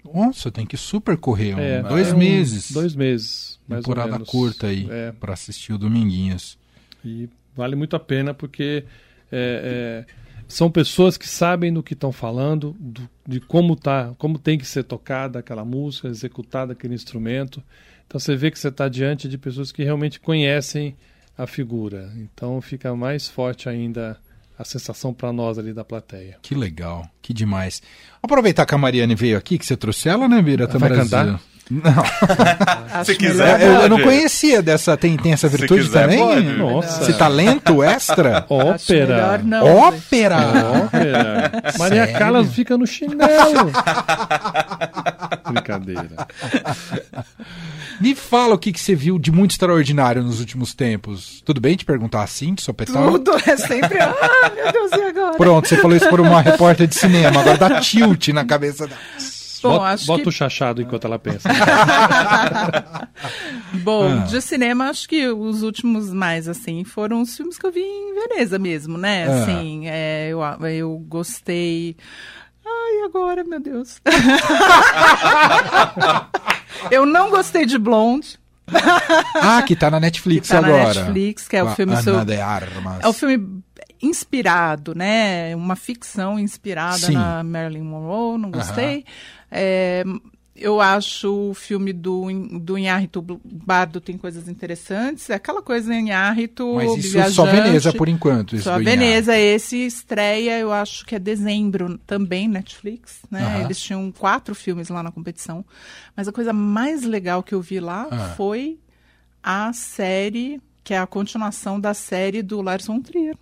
Nossa, 0.04 0.50
tem 0.50 0.66
que 0.66 0.76
super 0.76 1.16
correr. 1.16 1.54
Um, 1.54 1.58
é, 1.58 1.82
dois 1.82 2.08
é 2.08 2.14
um, 2.14 2.18
meses. 2.18 2.70
Dois 2.70 2.94
meses. 2.94 3.58
Mais 3.66 3.82
Temporada 3.82 4.18
curta 4.24 4.66
aí 4.66 4.86
é. 4.90 5.12
para 5.12 5.32
assistir 5.32 5.72
o 5.72 5.78
Dominguinhos. 5.78 6.58
E 7.04 7.30
Vale 7.56 7.76
muito 7.76 7.96
a 7.96 8.00
pena 8.00 8.32
porque 8.32 8.84
é, 9.30 10.04
é, 10.08 10.14
são 10.48 10.70
pessoas 10.70 11.16
que 11.16 11.28
sabem 11.28 11.72
do 11.72 11.82
que 11.82 11.94
estão 11.94 12.12
falando, 12.12 12.76
do, 12.78 13.08
de 13.26 13.40
como 13.40 13.74
tá, 13.74 14.12
como 14.18 14.38
tem 14.38 14.58
que 14.58 14.66
ser 14.66 14.84
tocada 14.84 15.38
aquela 15.38 15.64
música, 15.64 16.08
executada 16.08 16.72
aquele 16.72 16.94
instrumento. 16.94 17.62
Então 18.06 18.20
você 18.20 18.36
vê 18.36 18.50
que 18.50 18.58
você 18.58 18.68
está 18.68 18.88
diante 18.88 19.28
de 19.28 19.38
pessoas 19.38 19.72
que 19.72 19.82
realmente 19.82 20.20
conhecem 20.20 20.94
a, 21.36 21.46
figura. 21.46 22.12
Então 22.16 22.60
fica 22.60 22.94
mais 22.94 23.26
forte 23.26 23.68
ainda 23.68 24.18
a 24.58 24.64
sensação 24.64 25.14
para 25.14 25.32
nós 25.32 25.58
ali 25.58 25.72
da 25.72 25.82
plateia. 25.82 26.36
Que 26.42 26.54
legal, 26.54 27.08
que 27.22 27.32
demais. 27.32 27.80
Aproveitar 28.22 28.66
que 28.66 28.74
a 28.74 28.78
Mariane 28.78 29.14
veio 29.14 29.38
aqui, 29.38 29.58
que 29.58 29.64
você 29.64 29.76
trouxe 29.76 30.08
ela, 30.08 30.28
né, 30.28 30.42
Bira? 30.42 30.66
Vai 30.66 30.90
Brasil. 30.90 31.04
cantar? 31.04 31.40
Não. 31.72 32.04
Se 33.04 33.14
quiser, 33.14 33.62
eu, 33.62 33.72
eu, 33.72 33.88
não 33.88 34.02
conhecia 34.02 34.60
dessa. 34.60 34.94
Tem, 34.94 35.16
tem 35.16 35.32
essa 35.32 35.48
virtude 35.48 35.84
quiser, 35.84 36.02
também? 36.02 36.18
Pode. 36.18 36.56
Nossa. 36.58 37.02
Esse 37.02 37.14
talento 37.14 37.82
extra? 37.82 38.44
Ópera. 38.48 39.40
Não, 39.42 39.64
Ópera. 39.64 40.36
Ópera. 40.84 41.52
Maria 41.78 42.04
Sério? 42.04 42.18
Callas 42.18 42.52
fica 42.52 42.76
no 42.76 42.86
chinelo. 42.86 43.72
Brincadeira. 45.50 46.10
Me 47.98 48.14
fala 48.14 48.54
o 48.54 48.58
que, 48.58 48.72
que 48.72 48.80
você 48.80 48.94
viu 48.94 49.18
de 49.18 49.32
muito 49.32 49.52
extraordinário 49.52 50.22
nos 50.22 50.40
últimos 50.40 50.74
tempos. 50.74 51.42
Tudo 51.44 51.60
bem 51.60 51.74
te 51.74 51.86
perguntar 51.86 52.22
assim, 52.22 52.52
de 52.52 52.60
sopetão? 52.60 53.12
Tudo, 53.12 53.32
é 53.46 53.56
sempre. 53.56 53.98
Ah, 53.98 54.50
meu 54.54 54.72
Deus, 54.72 54.92
e 54.92 55.02
agora? 55.04 55.36
Pronto, 55.36 55.68
você 55.68 55.76
falou 55.76 55.96
isso 55.96 56.08
por 56.08 56.20
uma 56.20 56.42
repórter 56.42 56.86
de 56.86 56.96
cinema. 56.96 57.40
Agora 57.40 57.56
dá 57.56 57.80
tilt 57.80 58.28
na 58.28 58.44
cabeça 58.44 58.86
da. 58.86 58.96
Bom, 59.62 59.78
bota, 59.78 59.84
acho 59.86 60.06
bota 60.06 60.22
que... 60.22 60.28
o 60.28 60.32
chachado 60.32 60.82
enquanto 60.82 61.06
ela 61.06 61.18
pensa. 61.18 61.48
Bom, 63.82 64.12
ah. 64.12 64.18
de 64.24 64.42
cinema, 64.42 64.88
acho 64.88 65.08
que 65.08 65.28
os 65.28 65.62
últimos 65.62 66.12
mais, 66.12 66.48
assim, 66.48 66.84
foram 66.84 67.22
os 67.22 67.36
filmes 67.36 67.58
que 67.58 67.66
eu 67.66 67.72
vi 67.72 67.80
em 67.80 68.14
Veneza 68.14 68.58
mesmo, 68.58 68.98
né? 68.98 69.26
Ah. 69.26 69.42
Assim, 69.42 69.86
é, 69.86 70.28
eu, 70.30 70.40
eu 70.66 70.98
gostei... 71.08 71.96
Ai, 72.64 73.02
agora, 73.04 73.44
meu 73.44 73.60
Deus. 73.60 74.00
eu 76.90 77.04
não 77.04 77.30
gostei 77.30 77.66
de 77.66 77.78
Blonde. 77.78 78.40
ah, 79.34 79.62
que 79.62 79.74
tá 79.74 79.90
na 79.90 80.00
Netflix 80.00 80.48
que 80.48 80.52
tá 80.52 80.60
agora. 80.60 80.94
Na 80.94 81.00
Netflix, 81.02 81.48
que 81.48 81.56
é 81.56 81.62
o 81.62 81.74
filme 81.74 81.96
sobre. 82.02 82.36
É 82.36 83.08
o 83.08 83.12
filme 83.12 83.62
inspirado, 84.02 84.94
né? 84.94 85.54
Uma 85.54 85.76
ficção 85.76 86.38
inspirada 86.38 86.98
Sim. 86.98 87.12
na 87.12 87.44
Marilyn 87.44 87.82
Monroe, 87.82 88.38
não 88.38 88.50
gostei. 88.50 89.04
É, 89.52 90.04
eu 90.54 90.80
acho 90.80 91.50
o 91.50 91.54
filme 91.54 91.92
do, 91.92 92.26
do 92.60 92.76
Inhárrito 92.76 93.22
Bardo 93.44 94.00
tem 94.00 94.18
coisas 94.18 94.48
interessantes. 94.48 95.28
É 95.30 95.34
aquela 95.34 95.62
coisa 95.62 95.94
em 95.94 96.06
Inhárrito. 96.06 96.74
Mas 96.74 96.96
isso 96.98 97.12
viajante, 97.12 97.34
só 97.34 97.44
Veneza 97.44 97.92
por 97.92 98.08
enquanto. 98.08 98.58
só 98.58 98.78
Veneza. 98.78 99.36
Esse 99.36 99.78
estreia, 99.78 100.58
eu 100.58 100.72
acho 100.72 101.04
que 101.06 101.14
é 101.14 101.18
dezembro 101.18 101.98
também, 102.06 102.48
Netflix. 102.48 103.20
Né? 103.30 103.44
Uhum. 103.44 103.64
Eles 103.64 103.80
tinham 103.80 104.12
quatro 104.12 104.54
filmes 104.54 104.88
lá 104.88 105.02
na 105.02 105.10
competição. 105.10 105.64
Mas 106.16 106.28
a 106.28 106.32
coisa 106.32 106.52
mais 106.52 107.02
legal 107.02 107.42
que 107.42 107.54
eu 107.54 107.60
vi 107.60 107.80
lá 107.80 108.06
uhum. 108.10 108.36
foi 108.36 108.78
a 109.42 109.72
série, 109.72 110.60
que 110.84 110.94
é 110.94 110.98
a 110.98 111.06
continuação 111.06 111.80
da 111.80 111.94
série 111.94 112.42
do 112.42 112.60
Larson 112.60 113.00
Trier. 113.00 113.36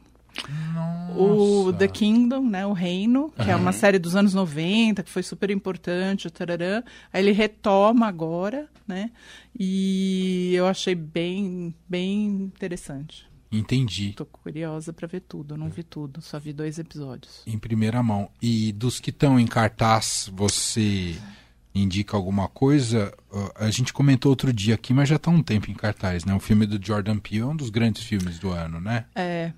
Nossa. 0.74 1.20
O 1.20 1.72
The 1.72 1.88
Kingdom, 1.88 2.48
né, 2.48 2.66
o 2.66 2.72
Reino, 2.72 3.30
que 3.36 3.42
uhum. 3.42 3.50
é 3.50 3.56
uma 3.56 3.72
série 3.72 3.98
dos 3.98 4.16
anos 4.16 4.34
90, 4.34 5.02
que 5.02 5.10
foi 5.10 5.22
super 5.22 5.50
importante, 5.50 6.30
tarará. 6.30 6.82
Aí 7.12 7.22
ele 7.22 7.32
retoma 7.32 8.06
agora, 8.06 8.68
né? 8.86 9.10
E 9.58 10.52
eu 10.54 10.66
achei 10.66 10.94
bem, 10.94 11.74
bem 11.88 12.26
interessante. 12.26 13.28
Entendi. 13.52 14.12
Tô 14.12 14.24
curiosa 14.24 14.92
para 14.92 15.08
ver 15.08 15.20
tudo, 15.20 15.54
eu 15.54 15.58
não 15.58 15.68
vi 15.68 15.82
tudo, 15.82 16.22
só 16.22 16.38
vi 16.38 16.52
dois 16.52 16.78
episódios. 16.78 17.42
Em 17.46 17.58
primeira 17.58 18.02
mão. 18.02 18.30
E 18.40 18.72
dos 18.72 19.00
que 19.00 19.10
estão 19.10 19.40
em 19.40 19.46
cartaz, 19.46 20.30
você 20.32 21.16
indica 21.74 22.16
alguma 22.16 22.48
coisa? 22.48 23.12
A 23.56 23.70
gente 23.70 23.92
comentou 23.92 24.30
outro 24.30 24.52
dia 24.52 24.76
aqui, 24.76 24.94
mas 24.94 25.08
já 25.08 25.16
está 25.16 25.30
um 25.30 25.42
tempo 25.42 25.68
em 25.68 25.74
cartaz, 25.74 26.24
né? 26.24 26.32
O 26.32 26.40
filme 26.40 26.64
do 26.64 26.84
Jordan 26.84 27.18
Peele 27.18 27.42
é 27.42 27.46
um 27.46 27.56
dos 27.56 27.70
grandes 27.70 28.04
filmes 28.04 28.38
do 28.38 28.50
ano, 28.50 28.80
né? 28.80 29.06
É, 29.16 29.52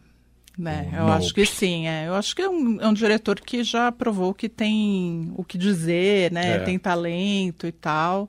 né? 0.56 0.90
Eu 0.96 1.08
acho 1.08 1.32
que 1.32 1.44
sim, 1.46 1.86
é. 1.86 2.08
Eu 2.08 2.14
acho 2.14 2.34
que 2.36 2.42
é 2.42 2.48
um, 2.48 2.80
é 2.80 2.86
um, 2.86 2.92
diretor 2.92 3.40
que 3.40 3.64
já 3.64 3.90
provou 3.90 4.34
que 4.34 4.48
tem 4.48 5.32
o 5.36 5.44
que 5.44 5.56
dizer, 5.56 6.30
né? 6.32 6.56
É. 6.56 6.58
Tem 6.60 6.78
talento 6.78 7.66
e 7.66 7.72
tal. 7.72 8.28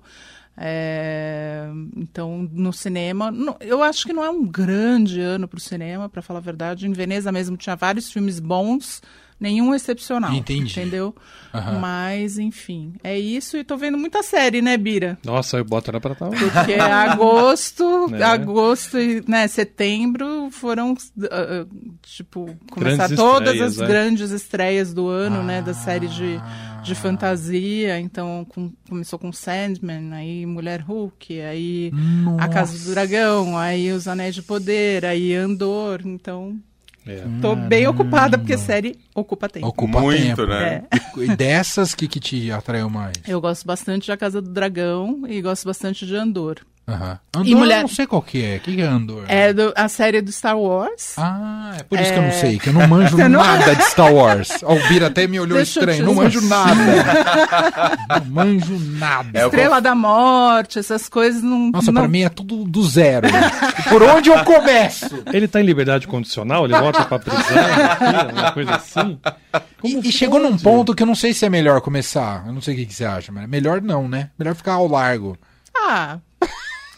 É, 0.56 1.68
então, 1.96 2.48
no 2.52 2.72
cinema, 2.72 3.32
não, 3.32 3.58
eu 3.60 3.82
acho 3.82 4.06
que 4.06 4.14
não 4.14 4.24
é 4.24 4.30
um 4.30 4.46
grande 4.46 5.20
ano 5.20 5.48
para 5.48 5.58
o 5.58 5.62
cinema, 5.62 6.08
para 6.08 6.22
falar 6.22 6.40
a 6.40 6.44
verdade. 6.44 6.88
Em 6.88 6.94
Veneza 6.94 7.32
mesmo 7.32 7.58
tinha 7.58 7.76
vários 7.76 8.12
filmes 8.12 8.40
bons, 8.40 9.02
nenhum 9.40 9.74
excepcional. 9.74 10.34
Entendi. 10.34 10.72
Entendeu? 10.72 11.16
Uhum. 11.54 11.80
Mas, 11.80 12.40
enfim, 12.40 12.96
é 13.04 13.18
isso. 13.18 13.56
E 13.58 13.64
tô 13.64 13.78
vendo 13.78 13.98
muita 13.98 14.24
série, 14.24 14.62
né, 14.62 14.76
Bira? 14.76 15.20
Nossa, 15.24 15.58
eu 15.58 15.66
boto 15.66 15.92
ela 15.92 16.02
pra 16.02 16.16
tal. 16.16 16.32
Porque 16.32 16.74
agosto, 16.82 18.14
é. 18.16 18.24
agosto 18.24 18.98
e 18.98 19.24
né, 19.28 19.48
setembro 19.48 20.50
foram, 20.50 20.94
uh, 20.94 21.98
tipo, 22.02 22.50
começar 22.72 23.08
grandes 23.08 23.16
todas 23.16 23.62
as 23.62 23.80
é. 23.80 23.86
grandes 23.86 24.32
estreias 24.32 24.94
do 24.94 25.08
ano, 25.08 25.42
ah. 25.42 25.44
né, 25.44 25.62
da 25.62 25.76
série 25.76 26.08
de, 26.08 26.40
de 26.84 26.96
fantasia. 26.96 28.00
Então, 28.00 28.48
com, 28.50 28.72
começou 28.90 29.20
com 29.20 29.32
Sandman, 29.32 30.12
aí 30.14 30.46
Mulher 30.48 30.82
Hulk, 30.82 31.40
aí 31.40 31.92
Nossa. 31.92 32.46
A 32.46 32.48
Casa 32.48 32.78
do 32.84 32.92
Dragão, 32.94 33.56
aí 33.56 33.92
Os 33.92 34.08
Anéis 34.08 34.34
de 34.34 34.42
Poder, 34.42 35.06
aí 35.06 35.36
Andor. 35.36 36.02
Então, 36.04 36.60
é. 37.06 37.24
Tô 37.42 37.56
bem 37.56 37.88
ocupada, 37.88 38.38
porque 38.38 38.58
série 38.58 38.98
ocupa 39.14 39.50
tempo. 39.50 39.68
Ocupa 39.68 40.00
Muito, 40.00 40.22
tempo. 40.22 40.46
né? 40.46 40.84
É. 40.92 41.24
E 41.24 41.36
dessas, 41.36 41.94
que, 41.94 42.08
que 42.08 42.20
te 42.20 42.52
atraiu 42.52 42.90
mais? 42.90 43.14
Eu 43.28 43.42
gosto 43.42 43.66
bastante 43.66 44.06
de 44.06 44.12
A 44.12 44.18
Casa 44.18 44.42
do 44.42 44.50
Dragão 44.50 45.24
e 45.28 45.42
gosto 45.42 45.66
bastante 45.66 46.06
de 46.06 46.16
Andor. 46.16 46.60
Uhum. 46.86 47.18
Andor 47.36 47.48
e 47.48 47.56
mulher... 47.56 47.78
eu 47.78 47.82
não 47.84 47.88
sei 47.88 48.06
qual 48.06 48.22
que 48.22 48.44
é. 48.44 48.58
O 48.58 48.60
que 48.60 48.82
é 48.82 48.84
Andor? 48.84 49.24
É 49.30 49.54
do, 49.54 49.72
a 49.74 49.88
série 49.88 50.22
do 50.22 50.30
Star 50.34 50.58
Wars. 50.60 51.14
Ah, 51.18 51.76
é 51.80 51.84
por 51.84 51.98
isso 51.98 52.10
é... 52.10 52.14
que 52.14 52.20
eu 52.20 52.24
não 52.24 52.32
sei, 52.32 52.60
que 52.60 52.68
eu 52.68 52.74
não 52.74 52.88
manjo 52.88 53.16
não... 53.30 53.30
nada 53.30 53.74
de 53.74 53.84
Star 53.84 54.14
Wars. 54.14 54.50
O 54.64 54.88
Bira 54.88 55.08
até 55.08 55.28
me 55.28 55.40
olhou 55.40 55.58
Deixa 55.58 55.80
estranho. 55.80 56.06
Não 56.06 56.16
manjo 56.16 56.42
nada. 56.42 56.76
não 58.10 58.26
manjo 58.26 58.80
nada. 58.98 59.30
É 59.34 59.46
Estrela 59.46 59.80
da 59.80 59.96
Morte, 59.96 60.80
essas 60.80 61.08
coisas 61.08 61.42
não... 61.42 61.72
Nossa, 61.72 61.92
não... 61.92 62.02
pra 62.02 62.10
mim 62.10 62.24
é 62.24 62.30
tudo 62.30 62.66
do 62.66 62.84
zero. 62.84 63.28
por 63.90 64.02
onde 64.04 64.30
eu 64.30 64.44
começo? 64.44 65.24
Ele 65.32 65.48
tá 65.48 65.62
em 65.62 65.66
liberdade 65.66 66.08
condicional? 66.08 66.66
Ele 66.66 66.78
volta 66.78 67.06
pra 67.06 67.20
prisão? 67.20 67.44
uma 68.34 68.52
coisa 68.52 68.76
assim? 68.76 69.20
E, 69.84 70.08
e, 70.08 70.12
chegou 70.12 70.40
num 70.40 70.58
ponto 70.58 70.96
que 70.96 71.04
eu 71.04 71.08
não 71.08 71.16
sei 71.16 71.34
se 71.34 71.46
é 71.46 71.50
melhor 71.50 71.82
começar. 71.82 72.44
Eu 72.48 72.54
não 72.54 72.62
sei 72.62 72.74
o 72.74 72.78
que, 72.78 72.86
que 72.88 72.94
você 72.94 73.06
acha, 73.06 73.32
mas 73.32 73.48
melhor 73.48 73.82
não, 73.82 74.08
né? 74.08 74.30
Melhor 74.38 74.56
ficar 74.56 74.74
ao 74.74 74.88
largo. 74.88 75.38
Ah, 75.76 76.20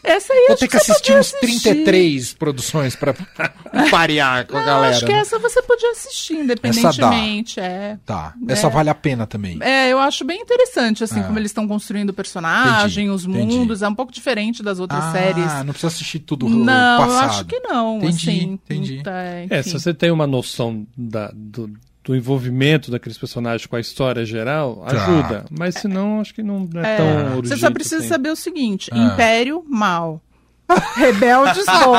essa 0.06 0.32
aí 0.32 0.46
Vou 0.48 0.56
ter 0.56 0.68
que 0.68 0.76
assistir 0.76 1.16
uns 1.16 1.32
33 1.32 2.34
produções 2.34 2.94
para 2.94 3.14
parear 3.90 4.46
com 4.46 4.56
a 4.56 4.64
galera. 4.64 4.96
Acho 4.96 5.04
que 5.04 5.12
né? 5.12 5.18
essa 5.18 5.38
você 5.38 5.60
podia 5.62 5.90
assistir, 5.90 6.34
independentemente. 6.34 7.58
É, 7.58 7.98
tá. 8.06 8.34
Essa 8.48 8.68
é. 8.68 8.70
vale 8.70 8.88
a 8.88 8.94
pena 8.94 9.26
também. 9.26 9.58
É, 9.60 9.92
eu 9.92 9.98
acho 9.98 10.24
bem 10.24 10.40
interessante, 10.40 11.02
assim, 11.02 11.20
é. 11.20 11.22
como 11.24 11.38
eles 11.38 11.50
estão 11.50 11.66
construindo 11.66 12.10
o 12.10 12.12
personagem, 12.12 13.06
entendi, 13.06 13.10
os 13.10 13.26
mundos. 13.26 13.56
Entendi. 13.56 13.84
É 13.84 13.88
um 13.88 13.94
pouco 13.94 14.12
diferente 14.12 14.62
das 14.62 14.78
outras 14.78 15.02
ah, 15.04 15.12
séries. 15.12 15.44
Ah, 15.44 15.64
não 15.64 15.72
precisa 15.72 15.88
assistir 15.88 16.20
tudo 16.20 16.48
Não, 16.48 16.98
passado. 16.98 17.10
eu 17.10 17.18
acho 17.18 17.44
que 17.44 17.60
não. 17.60 17.98
Entendi, 17.98 18.30
assim, 18.30 18.42
entendi. 18.52 19.02
Tá, 19.02 19.12
é, 19.50 19.62
se 19.62 19.72
você 19.72 19.92
tem 19.92 20.10
uma 20.10 20.26
noção 20.26 20.86
da, 20.96 21.32
do, 21.34 21.70
do 22.06 22.14
envolvimento 22.14 22.88
daqueles 22.88 23.18
personagens 23.18 23.66
com 23.66 23.74
a 23.74 23.80
história 23.80 24.24
geral, 24.24 24.86
tá. 24.88 24.96
ajuda. 24.96 25.44
Mas 25.50 25.74
senão, 25.74 26.20
acho 26.20 26.32
que 26.32 26.42
não 26.42 26.68
é, 26.76 26.94
é 26.94 26.96
tão 26.96 27.36
urgente. 27.36 27.48
Você 27.48 27.56
só 27.56 27.70
precisa 27.70 27.98
assim. 27.98 28.08
saber 28.08 28.30
o 28.30 28.36
seguinte: 28.36 28.90
ah. 28.92 28.98
Império, 28.98 29.64
mal. 29.68 30.22
Rebeldes 30.96 31.64
bom. 31.64 31.94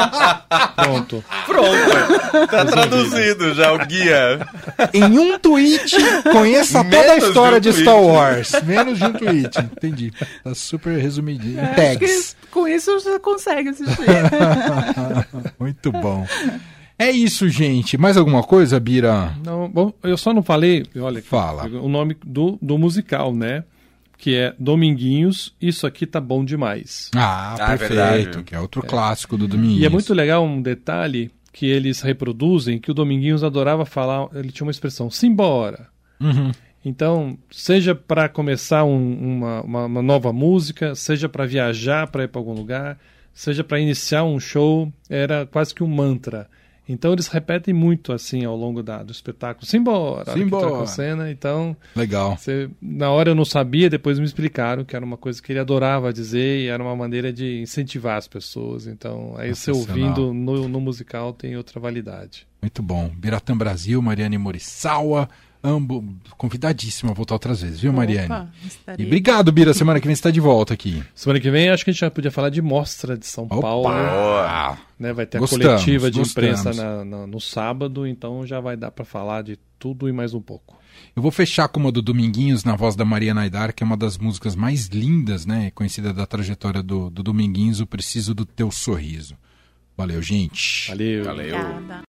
Pronto. 0.76 1.24
Pronto. 1.46 2.48
Tá 2.48 2.66
traduzido 2.66 3.54
já 3.54 3.72
o 3.72 3.78
guia. 3.86 4.46
Em 4.94 5.18
um 5.18 5.40
tweet, 5.40 5.96
conheça 6.34 6.84
Menos 6.84 7.00
toda 7.00 7.14
a 7.14 7.18
história 7.18 7.62
de, 7.62 7.70
um 7.70 7.72
de 7.72 7.82
Star 7.82 8.02
Wars. 8.02 8.52
Menos 8.64 8.98
de 9.00 9.06
um 9.06 9.14
tweet. 9.14 9.60
Entendi. 9.60 10.12
Tá 10.44 10.54
super 10.54 11.00
resumidinho. 11.00 11.62
É, 11.62 11.96
Tags. 11.96 12.36
Com 12.52 12.68
isso 12.68 12.92
você 13.00 13.18
consegue 13.20 13.70
assistir. 13.70 14.06
Muito 15.58 15.90
bom. 15.94 16.28
É 17.00 17.12
isso, 17.12 17.48
gente. 17.48 17.98
Mais 17.98 18.18
alguma 18.18 18.44
coisa, 18.44 18.80
Bira? 18.80 19.36
Não, 19.44 19.70
bom, 19.70 19.94
eu 20.04 20.18
só 20.18 20.34
não 20.34 20.42
falei, 20.42 20.86
olha, 21.00 21.22
Fala. 21.22 21.66
o 21.66 21.88
nome 21.88 22.18
do, 22.26 22.58
do 22.62 22.78
musical, 22.78 23.34
né? 23.34 23.64
que 24.18 24.36
é 24.36 24.56
Dominguinhos, 24.58 25.56
isso 25.62 25.86
aqui 25.86 26.08
tá 26.08 26.20
bom 26.20 26.44
demais. 26.44 27.12
Ah, 27.16 27.54
ah 27.54 27.78
perfeito, 27.78 28.44
que 28.44 28.56
é 28.56 28.60
outro 28.60 28.82
é. 28.84 28.88
clássico 28.88 29.38
do 29.38 29.48
Dominguinhos. 29.48 29.82
E 29.82 29.86
é 29.86 29.90
muito 29.90 30.14
legal 30.14 30.44
um 30.44 30.62
detalhe 30.62 31.30
que 31.54 31.68
eles 31.68 32.02
reproduzem, 32.02 32.80
que 32.80 32.92
o 32.92 32.94
Dominguinhos 32.94 33.44
adorava 33.44 33.86
falar, 33.86 34.28
ele 34.34 34.52
tinha 34.52 34.66
uma 34.66 34.72
expressão, 34.72 35.10
simbora. 35.10 35.88
Uhum. 36.20 36.52
Então, 36.84 37.38
seja 37.52 37.94
para 37.94 38.30
começar 38.30 38.84
um, 38.84 39.38
uma, 39.38 39.62
uma, 39.62 39.86
uma, 39.86 40.02
nova 40.02 40.32
música, 40.32 40.96
seja 40.96 41.28
para 41.28 41.46
viajar 41.46 42.08
para 42.08 42.24
ir 42.24 42.28
para 42.28 42.40
algum 42.40 42.54
lugar, 42.54 42.98
seja 43.34 43.64
para 43.64 43.80
iniciar 43.80 44.24
um 44.24 44.40
show, 44.40 44.92
era 45.10 45.46
quase 45.46 45.76
que 45.76 45.84
um 45.84 45.88
mantra. 45.88 46.48
Então 46.88 47.14
eles 47.14 47.28
repetem 47.28 47.74
muito 47.74 48.14
assim 48.14 48.46
ao 48.46 48.56
longo 48.56 48.82
da, 48.82 49.04
do 49.04 49.12
espetáculo. 49.12 49.66
Simbora! 49.66 50.34
Simbora! 50.34 50.86
Cena. 50.88 51.30
Então, 51.30 51.76
Legal. 51.96 52.38
Você, 52.38 52.70
na 52.82 53.10
hora 53.12 53.32
eu 53.32 53.36
não 53.36 53.46
sabia, 53.46 53.90
depois 53.90 54.20
me 54.20 54.26
explicaram 54.26 54.86
que 54.86 54.96
era 54.96 55.04
uma 55.04 55.18
coisa 55.18 55.42
que 55.42 55.52
ele 55.52 55.60
adorava 55.60 56.14
dizer 56.14 56.62
e 56.62 56.68
era 56.68 56.82
uma 56.82 56.96
maneira 56.96 57.32
de 57.34 57.62
incentivar 57.62 58.18
as 58.18 58.28
pessoas. 58.28 58.88
Então, 58.88 59.36
aí 59.38 59.54
você 59.54 59.72
ouvindo 59.72 60.34
no, 60.34 60.68
no 60.68 60.80
musical 60.80 61.34
tem 61.34 61.58
outra 61.58 61.80
validade. 61.80 62.48
Muito 62.68 62.84
bom. 62.84 63.10
Biratã 63.16 63.56
Brasil, 63.56 64.02
Mariane 64.02 64.38
Morissawa, 64.38 65.30
ambos 65.64 66.04
convidadíssimo 66.38 67.12
a 67.12 67.14
voltar 67.14 67.36
outras 67.36 67.62
vezes, 67.62 67.80
viu, 67.80 67.94
Mariane? 67.94 68.26
Opa, 68.26 68.50
e 69.00 69.06
obrigado, 69.06 69.54
Bira. 69.54 69.74
Semana 69.74 70.02
que 70.02 70.06
vem 70.06 70.14
você 70.14 70.20
está 70.20 70.32
de 70.32 70.42
volta 70.42 70.74
aqui. 70.74 71.02
Semana 71.16 71.40
que 71.40 71.50
vem 71.50 71.70
acho 71.70 71.86
que 71.86 71.92
a 71.92 71.94
gente 71.94 72.02
já 72.02 72.12
podia 72.12 72.30
falar 72.30 72.50
de 72.50 72.62
mostra 72.62 73.18
de 73.18 73.26
São 73.26 73.46
Opa! 73.46 73.62
Paulo. 73.62 73.90
Né? 75.00 75.14
Vai 75.14 75.26
ter 75.26 75.40
gostamos, 75.40 75.66
a 75.66 75.70
coletiva 75.70 76.12
de 76.12 76.20
gostamos. 76.20 76.60
imprensa 76.60 76.74
na, 76.74 77.06
na, 77.06 77.26
no 77.26 77.40
sábado, 77.40 78.06
então 78.06 78.46
já 78.46 78.60
vai 78.60 78.76
dar 78.76 78.92
para 78.92 79.06
falar 79.06 79.44
de 79.44 79.58
tudo 79.80 80.10
e 80.10 80.12
mais 80.12 80.34
um 80.34 80.42
pouco. 80.42 80.78
Eu 81.16 81.22
vou 81.22 81.32
fechar 81.32 81.70
com 81.70 81.80
uma 81.80 81.92
do 81.92 82.02
Dominguinhos 82.02 82.66
na 82.66 82.76
voz 82.76 82.98
da 82.98 83.06
Maria 83.06 83.34
Naidar, 83.34 83.74
que 83.74 83.82
é 83.82 83.86
uma 83.86 83.96
das 83.96 84.18
músicas 84.18 84.58
mais 84.58 84.88
lindas, 84.88 85.46
né? 85.46 85.72
Conhecida 85.72 86.12
da 86.12 86.26
trajetória 86.26 86.84
do, 86.84 87.10
do 87.10 87.24
Dominguinhos, 87.24 87.80
O 87.80 87.88
Preciso 87.88 88.36
do 88.36 88.46
Teu 88.46 88.70
Sorriso. 88.72 89.38
Valeu, 89.98 90.22
gente. 90.22 90.90
Valeu. 90.90 91.24
Valeu. 91.24 91.58
Obrigada. 91.58 92.06